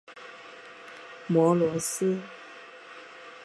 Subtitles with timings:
[1.27, 2.17] 摩罗斯。